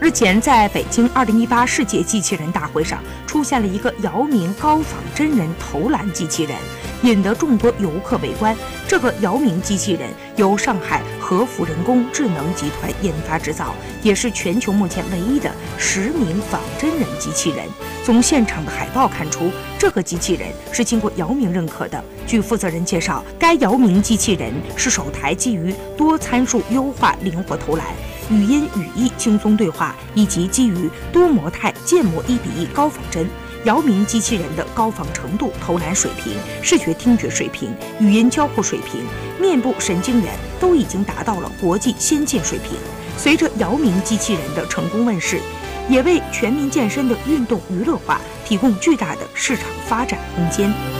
[0.00, 6.56] 日前，在北京2018世界机器人大会上，出现了一个姚明高仿真人投篮机器人，
[7.02, 8.56] 引得众多游客围观。
[8.88, 17.66] 这个姚明机器人由上海和福人工智能集团研发制造，也是全球目前唯一的实名仿真人机器人。
[18.10, 22.04] 从现场的海报看出，这个机器人是经过姚明认可的。
[22.26, 27.86] 据负责人介绍，该姚明机器人是首台基于多参数优化灵活投篮。
[28.28, 33.28] 语音语义轻松对话，以及基于多模态建模一比一高仿真，
[33.62, 39.04] 姚明机器人的高仿程度、投篮水平、视觉听觉水平、语音交互水平、
[39.40, 42.76] 面部神经元都已经达到了国际先进水平。
[43.16, 45.38] 随着姚明机器人的成功问世，
[45.90, 50.99] 也为全民健身的运动娱乐化提供巨大的市场发展空间。